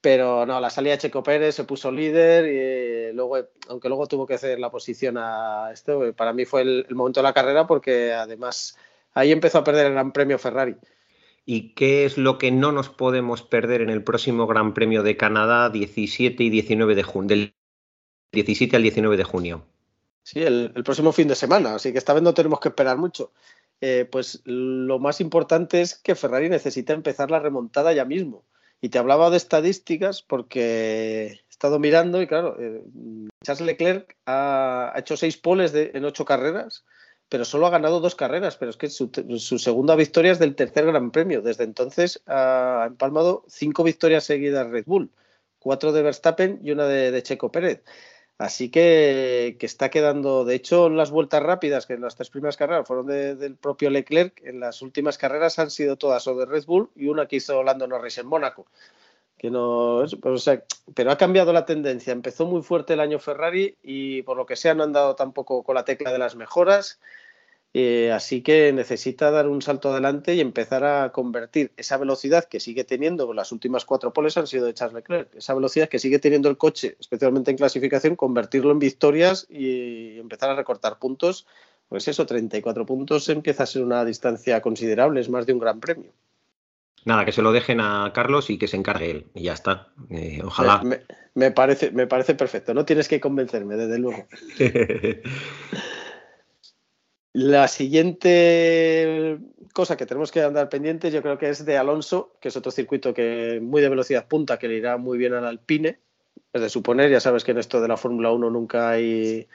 [0.03, 3.37] pero no, la salida de Checo Pérez se puso líder y luego,
[3.69, 7.23] aunque luego tuvo que hacer la posición a esto, para mí fue el momento de
[7.23, 8.77] la carrera porque además
[9.13, 10.75] ahí empezó a perder el Gran Premio Ferrari.
[11.45, 15.15] ¿Y qué es lo que no nos podemos perder en el próximo Gran Premio de
[15.15, 17.29] Canadá 17 y 19 de junio?
[17.29, 17.55] Del
[18.33, 19.65] 17 al 19 de junio.
[20.21, 23.31] Sí, el, próximo fin de semana, así que esta vez no tenemos que esperar mucho.
[23.79, 28.43] Eh, pues lo más importante es que Ferrari necesita empezar la remontada ya mismo.
[28.83, 32.83] Y te hablaba de estadísticas porque he estado mirando y claro, eh,
[33.41, 36.83] Charles Leclerc ha, hecho seis poles en ocho carreras
[37.29, 39.09] pero solo ha ganado dos carreras, pero es que su,
[39.57, 41.41] segunda victoria es del tercer Gran Premio.
[41.41, 45.09] Desde entonces ha empalmado cinco victorias seguidas Red Bull.
[45.57, 47.81] cuatro de Verstappen y una de, Checo Pérez.
[48.37, 52.57] Así que, que, está quedando, de hecho, las vueltas rápidas, que en las tres primeras
[52.57, 56.65] carreras fueron del propio Leclerc, en las últimas carreras han sido todas o de Red
[56.65, 58.65] Bull y una que hizo Lando Norris en Mónaco.
[59.37, 60.03] Que no,
[60.95, 62.13] pero ha cambiado la tendencia.
[62.13, 65.63] Empezó muy fuerte el año Ferrari y por lo que sea no han dado tampoco
[65.63, 66.99] con la tecla de las mejoras.
[67.75, 72.59] Eh, así que necesita dar un salto adelante y empezar a convertir esa velocidad que
[72.59, 76.19] sigue teniendo, las últimas cuatro poles han sido de Charles Leclerc, esa velocidad que sigue
[76.19, 81.47] teniendo el coche, especialmente en clasificación, convertirlo en victorias y empezar a recortar puntos.
[81.89, 85.79] Pues eso, 34 puntos empieza a ser una distancia considerable, es más de un gran
[85.79, 86.11] premio.
[87.05, 89.25] Nada, que se lo dejen a Carlos y que se encargue él.
[89.33, 89.89] Y ya está.
[90.09, 90.81] Eh, ojalá.
[91.33, 92.73] me, parece, me parece perfecto.
[92.73, 94.25] No tienes que convencerme, desde luego.
[97.33, 99.39] La siguiente
[99.73, 102.71] cosa que tenemos que andar pendientes, yo creo que es de Alonso, que es otro
[102.71, 105.99] circuito que muy de velocidad punta, que le irá muy bien al Alpine.
[106.53, 109.47] Es de suponer, ya sabes que en esto de la Fórmula 1 nunca hay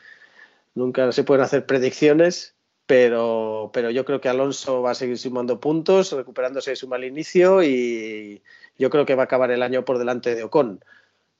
[0.75, 5.61] nunca se pueden hacer predicciones, pero, pero yo creo que Alonso va a seguir sumando
[5.61, 8.43] puntos, recuperándose de su mal inicio y
[8.77, 10.85] yo creo que va a acabar el año por delante de Ocon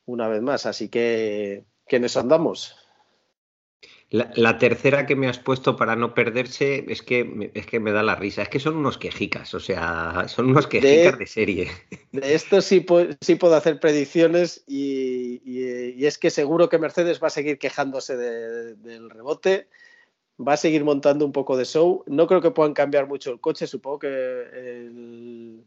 [0.07, 0.67] una vez más.
[0.67, 2.77] Así que, que en andamos.
[4.11, 8.03] La, tercera que me has puesto para no perderse es que, es que me da
[8.03, 8.41] la risa.
[8.41, 11.71] Es que son unos quejicas, o sea, son unos quejicas de, serie.
[12.13, 12.87] De esto sí,
[13.21, 19.11] sí puedo hacer predicciones y, es que seguro que Mercedes va a seguir quejándose del
[19.11, 19.69] rebote,
[20.41, 22.03] va a seguir montando un poco de show.
[22.07, 25.65] No creo que puedan cambiar mucho el coche, supongo que el,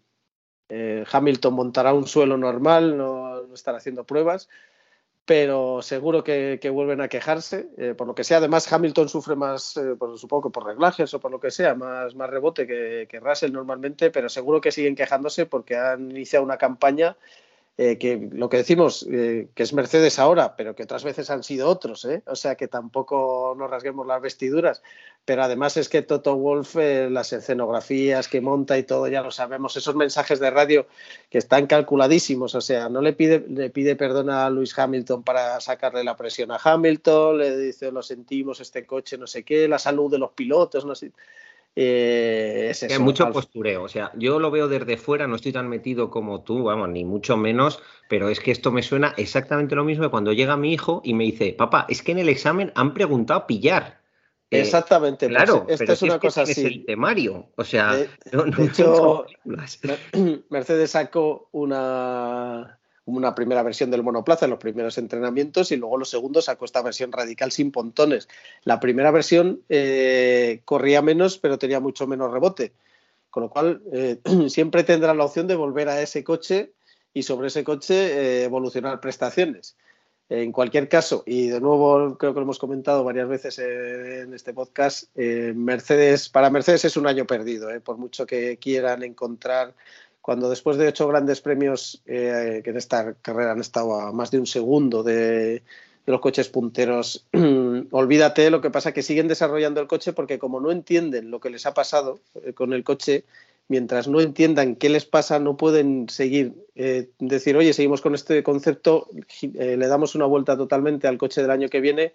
[0.69, 4.49] eh, Hamilton montará un suelo normal, no, no estará haciendo pruebas
[5.31, 8.39] pero seguro que, vuelven a quejarse, eh, por lo que sea.
[8.39, 12.15] Además, Hamilton sufre más, eh, supongo que por reglajes o por lo que sea, más,
[12.15, 16.57] más rebote que, que Russell normalmente, pero seguro que siguen quejándose porque han iniciado una
[16.57, 17.15] campaña
[17.77, 21.41] eh, que lo que decimos, eh, que es Mercedes ahora, pero que otras veces han
[21.41, 22.21] sido otros, ¿eh?
[22.27, 24.83] o sea que tampoco nos rasguemos las vestiduras,
[25.23, 29.77] pero además es que Toto Wolf, las escenografías que monta y todo, ya lo sabemos,
[29.77, 30.85] esos mensajes de radio
[31.29, 35.59] que están calculadísimos, o sea, no le pide, le pide perdón a Luis Hamilton para
[35.61, 39.79] sacarle la presión a Hamilton, le dice, lo sentimos, este coche, no sé qué, la
[39.79, 41.13] salud de los pilotos, no sé
[41.75, 46.09] eh, Hay mucho postureo, o sea, yo lo veo desde fuera, no estoy tan metido
[46.09, 50.03] como tú, vamos, ni mucho menos, pero es que esto me suena exactamente lo mismo
[50.03, 52.93] de cuando llega mi hijo y me dice, papá, es que en el examen han
[52.93, 54.01] preguntado pillar.
[54.49, 56.51] Eh, exactamente, pues claro, esto es una cosa así.
[56.51, 59.25] Es el temario, o sea, no, hecho,
[60.49, 66.09] Mercedes sacó una una primera versión del monoplaza en los primeros entrenamientos y luego los
[66.09, 68.27] segundos sacó esta versión radical sin pontones.
[68.63, 72.73] La primera versión eh, corría menos pero tenía mucho menos rebote,
[73.29, 76.73] con lo cual eh, siempre tendrá la opción de volver a ese coche
[77.13, 79.75] y sobre ese coche eh, evolucionar prestaciones.
[80.29, 84.53] En cualquier caso, y de nuevo creo que lo hemos comentado varias veces en este
[84.53, 89.73] podcast, Mercedes, para Mercedes es un año perdido, por mucho que quieran encontrar
[90.21, 94.31] cuando después de ocho grandes premios eh, que en esta carrera han estado a más
[94.31, 95.63] de un segundo de,
[96.05, 97.25] los coches punteros,
[97.91, 101.49] olvídate, lo que pasa que siguen desarrollando el coche porque como no entienden lo que
[101.49, 103.23] les ha pasado eh, con el coche,
[103.67, 108.43] mientras no entiendan qué les pasa, no pueden seguir, eh, decir, oye, seguimos con este
[108.43, 109.07] concepto,
[109.41, 112.13] le damos una vuelta totalmente al coche del año que viene.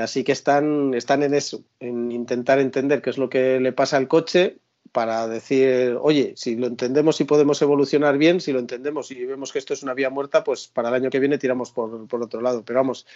[0.00, 3.96] así que están, están en eso, en intentar entender qué es lo que le pasa
[3.96, 4.58] al coche,
[4.92, 9.52] para decir, oye, si lo entendemos y podemos evolucionar bien, si lo entendemos y vemos
[9.52, 12.22] que esto es una vía muerta, pues para el año que viene tiramos por, por
[12.22, 12.64] otro lado.
[12.64, 13.06] Pero vamos,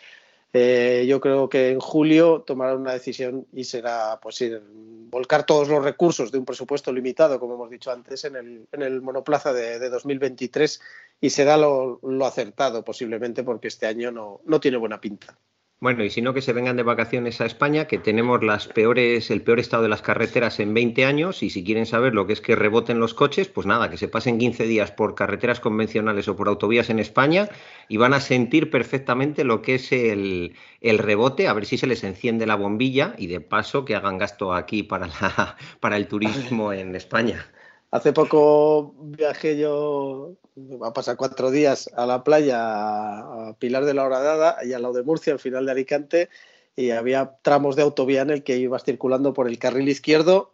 [0.52, 4.60] eh, yo creo que en julio tomarán una decisión y será pues ir,
[5.10, 8.82] volcar todos los recursos de un presupuesto limitado, como hemos dicho antes, en el, en
[8.82, 10.80] el monoplaza de, de 2023
[11.20, 15.38] y será lo, lo, acertado posiblemente porque este año no, no tiene buena pinta.
[15.82, 19.30] Bueno, y si no, que se vengan de vacaciones a España, que tenemos las peores,
[19.30, 22.34] el peor estado de las carreteras en 20 años, y si quieren saber lo que
[22.34, 26.28] es que reboten los coches, pues nada, que se pasen 15 días por carreteras convencionales
[26.28, 27.48] o por autovías en España
[27.88, 31.86] y van a sentir perfectamente lo que es el, el rebote, a ver si se
[31.86, 36.08] les enciende la bombilla y de paso que hagan gasto aquí para, la, para el
[36.08, 37.46] turismo en España.
[37.90, 43.94] Hace poco viajé yo, va a pasar cuatro días a la playa, a Pilar de
[43.94, 46.28] la Horadada, y al lado de Murcia, al final de Alicante,
[46.76, 50.52] y había tramos de autovía en el que ibas circulando por el carril izquierdo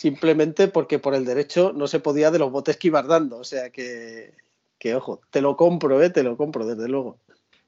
[0.00, 3.36] simplemente porque por el derecho no se podía de los botes que ibas dando.
[3.36, 4.32] O sea que,
[4.78, 6.08] que ojo, te lo compro, ¿eh?
[6.08, 7.18] te lo compro, desde luego.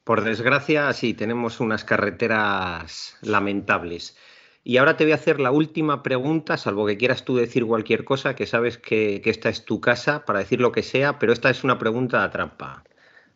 [0.02, 4.16] Por desgracia, sí, tenemos unas carreteras lamentables.
[4.64, 8.04] Y ahora te voy a hacer la última pregunta, salvo que quieras tú decir cualquier
[8.04, 11.50] cosa, que sabes que, esta es tu casa para decir lo que sea, pero esta
[11.50, 12.84] es una pregunta de trampa.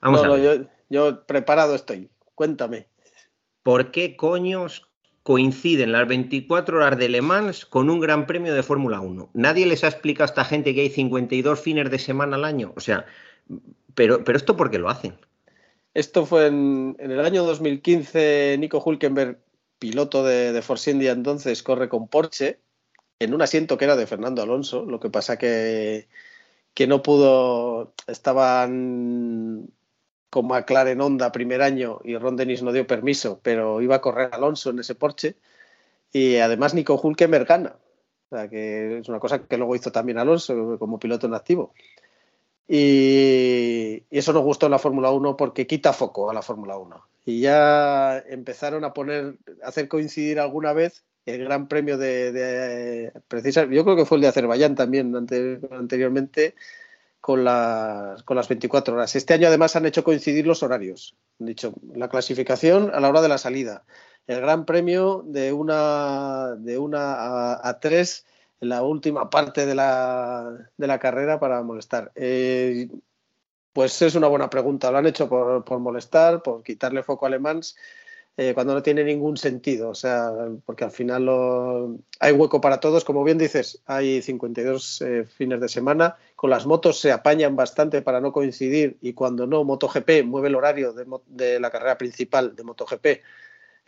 [0.01, 0.69] Vamos a ver.
[0.89, 2.09] yo preparado estoy.
[2.37, 2.87] Cuéntame.
[3.65, 4.89] ¿Por qué coños
[5.25, 9.31] coinciden las 24 horas de Le Mans con un gran premio de Fórmula 1?
[9.35, 12.73] Nadie les ha explicado a esta gente que hay 52 fines de semana al año.
[12.77, 13.07] O sea,
[13.97, 15.19] pero, pero esto ¿por qué lo hacen?
[15.95, 19.39] Esto fue en, el año 2015, Nico Hulkenberg,
[19.79, 22.61] piloto de, Force India entonces, corre con Porsche
[23.19, 26.09] en un asiento que era de Fernando Alonso, lo que pasa que,
[26.75, 29.71] que no pudo, estaban
[30.31, 34.31] con McLaren Honda primer año y Ron Dennis no dio permiso, pero iba a correr
[34.33, 35.37] Alonso en ese Porsche
[36.13, 37.77] y además Nico Hulkenberg gana,
[38.31, 41.73] o sea que es una cosa que luego hizo también Alonso como piloto en activo.
[42.69, 47.07] Y, eso nos gustó en la Fórmula 1 porque quita foco a la Fórmula 1.
[47.25, 53.13] Y ya empezaron a poner, a hacer coincidir alguna vez el Gran Premio de, de
[53.71, 56.55] yo creo que fue el de Azerbaiyán también anteriormente,
[57.21, 59.17] con las, con las 24 horas.
[59.17, 61.17] Este año además han hecho coincidir los horarios.
[61.41, 63.85] Han dicho la clasificación a la hora de la salida.
[64.29, 68.25] El Gran Premio de una, de una a, a tres
[68.61, 72.13] en la última parte de la, de la carrera para molestar.
[72.15, 72.89] Eh,
[73.73, 74.91] pues es una buena pregunta.
[74.91, 77.61] Lo han hecho por, por molestar, por quitarle foco a Alemán,
[78.39, 79.91] eh, cuando no tiene ningún sentido.
[79.91, 80.31] O sea,
[80.65, 83.05] porque al final hay hueco para todos.
[83.05, 86.17] Como bien dices, hay 52 eh, fines de semana.
[86.37, 90.55] Con las motos se apañan bastante para no coincidir y cuando no, MotoGP mueve el
[90.55, 93.07] horario de, de la carrera principal de MotoGP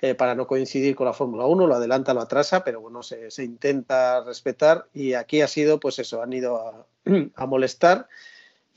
[0.00, 3.28] eh, para no coincidir con la Fórmula 1, lo adelanta, lo atrasa, pero bueno, se,
[3.42, 6.86] intenta respetar y aquí ha sido, pues eso, han ido a,
[7.46, 8.08] molestar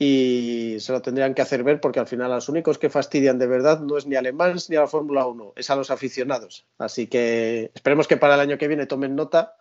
[0.00, 3.46] y se lo tendrían que hacer ver porque al final los únicos que fastidian de
[3.46, 6.66] verdad no es ni alemán ni a la Fórmula 1, es a los aficionados.
[6.78, 9.54] Así que esperemos que para el año que viene tomen nota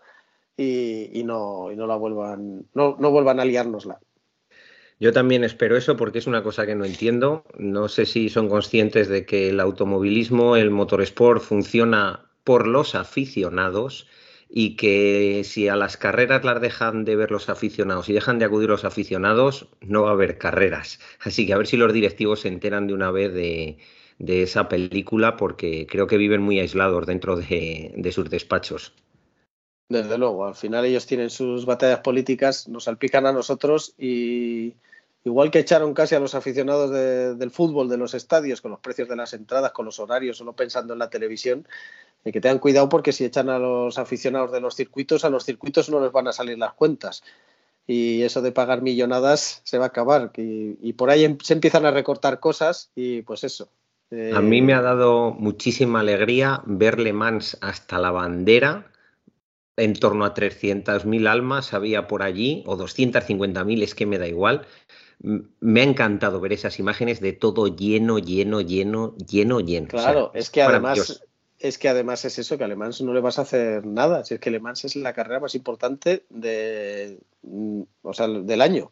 [0.58, 4.00] y, no, la vuelvan, no vuelvan a liárnosla.
[5.01, 7.43] Yo también espero eso porque es una cosa que no entiendo.
[7.57, 14.07] No sé si son conscientes de que el automovilismo, el motorsport funciona por los aficionados
[14.47, 18.45] y que si a las carreras las dejan de ver los aficionados y dejan de
[18.45, 20.99] acudir los aficionados, no va a haber carreras.
[21.19, 23.79] Así que a ver si los directivos se enteran de una vez de,
[24.19, 28.93] esa película porque creo que viven muy aislados dentro de, de sus despachos.
[29.89, 34.75] Desde luego, al final ellos tienen sus batallas políticas, nos salpican a nosotros y,
[35.23, 39.07] Igual que echaron casi a los aficionados del fútbol, de los estadios, con los precios
[39.07, 41.67] de las entradas, con los horarios, solo pensando en la televisión,
[42.25, 45.43] hay que tengan cuidado porque si echan a los aficionados de los circuitos, a los
[45.45, 47.23] circuitos no les van a salir las cuentas.
[47.88, 50.31] Y eso de pagar millonadas se va a acabar.
[50.38, 53.69] Y, por ahí em, se empiezan a recortar cosas y pues eso.
[54.34, 58.91] A mí me ha dado muchísima alegría ver Le Mans hasta la bandera
[59.77, 64.67] en torno a 300.000 almas había por allí, o 250.000, es que me da igual
[65.23, 69.88] me ha encantado ver esas imágenes de todo lleno, lleno, lleno, lleno, lleno.
[69.88, 71.21] Claro, es que además
[71.62, 74.25] es que además es eso, que a Le no le vas a hacer nada.
[74.25, 78.62] Si es que Le Mans es la carrera más importante de, mm, o sea, del
[78.62, 78.91] año.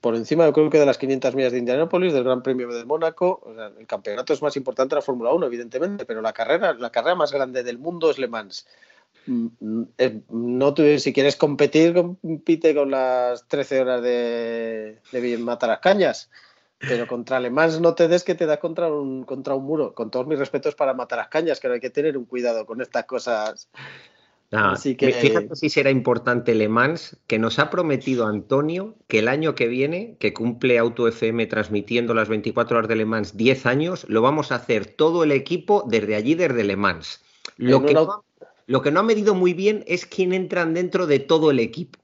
[0.00, 2.84] Por encima, yo creo que de las 500 millas de Indianápolis, del Gran Premio de
[2.84, 3.42] Mónaco,
[3.78, 7.32] el campeonato es más importante la Fórmula 1, evidentemente, pero la carrera, la carrera más
[7.32, 8.66] grande del mundo es Le Mans.
[9.28, 16.30] No si quieres competir, compite con las 13 horas de, de matar las cañas.
[16.78, 19.94] Pero contra Alemán no te des que te da contra un, contra un muro.
[19.94, 22.80] Con todos mis respetos para matar las cañas, que hay que tener un cuidado con
[22.80, 23.68] estas cosas.
[24.52, 25.12] Así que...
[25.12, 29.66] Fíjate si será importante Le Mans, que nos ha prometido Antonio que el año que
[29.66, 34.22] viene, que cumple Auto FM transmitiendo las 24 horas de Le Mans 10 años, lo
[34.22, 37.22] vamos a hacer todo el equipo desde allí, desde Le Mans.
[37.56, 37.94] Lo que,
[38.68, 41.98] lo que no ha medido muy bien es quién entran dentro de todo el equipo.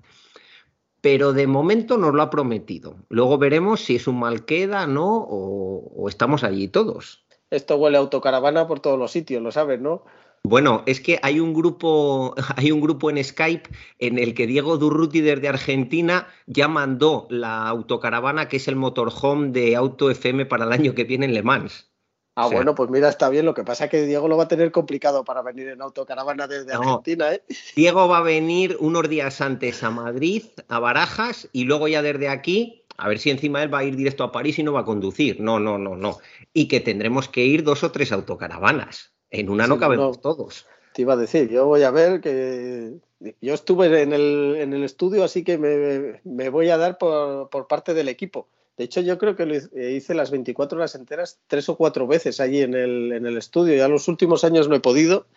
[1.03, 2.96] Pero de momento nos lo ha prometido.
[3.11, 5.27] Luego veremos si es un mal queda, ¿no?
[5.29, 7.27] O, estamos allí todos.
[7.50, 10.05] Esto huele a autocaravana por todos los sitios, lo sabes, ¿no?
[10.42, 14.79] Bueno, es que hay un grupo, hay un grupo en Skype en el que Diego
[14.79, 20.64] Durruti desde Argentina ya mandó la autocaravana que es el motorhome de Auto FM para
[20.64, 21.93] el año que viene en Le Mans.
[22.37, 23.47] Ah, bueno, pues mira, está bien.
[23.47, 26.49] Lo que pasa es que Diego lo va a tener complicado para venir en autocaravana
[26.49, 27.42] desde Argentina, ¿eh?
[27.77, 32.29] Diego va a venir unos días antes a Madrid, a Barajas, y luego ya desde
[32.29, 34.81] aquí, a ver si encima él va a ir directo a París y no va
[34.81, 35.40] a conducir.
[35.40, 36.18] No, no, no, no.
[36.53, 39.12] Y que tendremos que ir dos o tres autocaravanas.
[39.31, 40.66] En una no cabemos todos.
[40.92, 42.94] Te iba a decir, yo voy a ver que.
[43.40, 47.49] Yo estuve en el, en el estudio, así que me, me voy a dar por,
[47.49, 51.41] por parte del equipo de hecho, yo creo que lo hice las 24 horas enteras
[51.47, 53.77] tres o cuatro veces allí en el, en el estudio.
[53.77, 55.29] Ya los últimos años no he podido,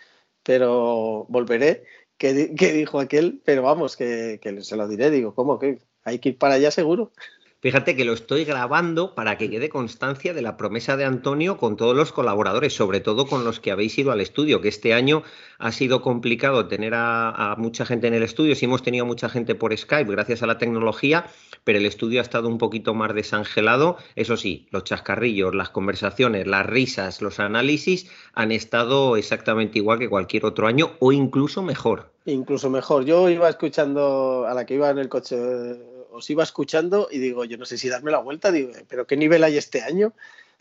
[0.43, 1.83] pero volveré.
[2.17, 3.41] ¿Qué, dijo aquel?
[3.45, 5.11] Pero vamos, que, se lo diré.
[5.11, 7.11] Digo, ¿cómo que hay que ir para allá seguro?
[7.59, 11.75] Fíjate que lo estoy grabando para que quede constancia de la promesa de Antonio con
[11.75, 15.23] todos los colaboradores, sobre todo con los que habéis ido al estudio, que este año
[15.57, 18.53] ha sido complicado tener a, mucha gente en el estudio.
[18.53, 21.25] Sí hemos tenido mucha gente por Skype gracias a la tecnología,
[21.63, 23.97] pero el estudio ha estado un poquito más desangelado.
[24.15, 30.09] Eso sí, los chascarrillos, las conversaciones, las risas, los análisis han estado exactamente igual que
[30.09, 32.11] cualquier otro año o incluso mejor.
[32.25, 33.03] Incluso mejor.
[33.03, 37.45] Yo iba escuchando a la que iba en el coche os iba escuchando y digo,
[37.45, 40.13] yo no sé si darme la vuelta, digo, pero ¿qué nivel hay este año?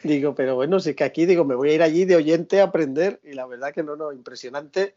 [0.03, 2.65] Digo, pero bueno, sí que aquí digo, me voy a ir allí de oyente a
[2.65, 4.95] aprender y la verdad que no, no, impresionante.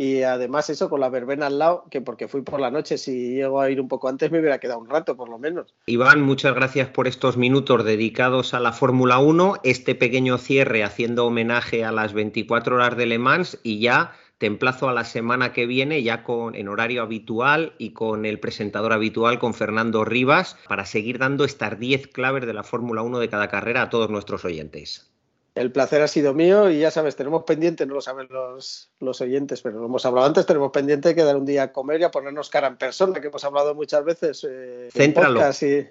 [0.00, 3.34] Y además eso con la verbena al lado, que porque fui por la noche, si
[3.34, 5.74] llego a ir un poco antes me hubiera quedado un rato por lo menos.
[5.86, 11.26] Iván, muchas gracias por estos minutos dedicados a la Fórmula 1, este pequeño cierre haciendo
[11.26, 15.52] homenaje a las 24 horas de Le Mans y ya te emplazo a la semana
[15.52, 20.56] que viene ya con en horario habitual y con el presentador habitual, con Fernando Rivas,
[20.68, 24.10] para seguir dando estas 10 claves de la Fórmula 1 de cada carrera a todos
[24.10, 25.10] nuestros oyentes.
[25.58, 29.20] El placer ha sido mío y ya sabes, tenemos pendiente, no lo saben los, los
[29.20, 32.04] oyentes, pero lo hemos hablado antes, tenemos pendiente que dar un día a comer y
[32.04, 34.46] a ponernos cara en persona, que hemos hablado muchas veces.
[34.48, 35.40] Eh, Céntralo.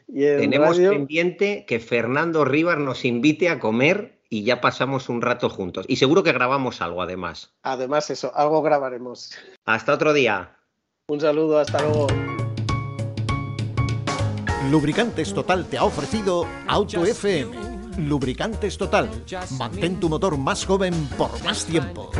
[0.08, 5.86] tenemos pendiente que Fernando Rivas nos invite a comer y ya pasamos un rato juntos.
[5.88, 7.54] Y seguro que grabamos algo además.
[7.64, 9.32] Además, eso, algo grabaremos.
[9.66, 10.56] Hasta otro día.
[11.08, 12.08] Un saludo, hasta luego.
[14.70, 17.78] Lubricantes Total te ha ofrecido Auto FM.
[17.98, 19.10] Lubricantes Total.
[19.58, 22.12] Mantén tu motor más joven por más tiempo.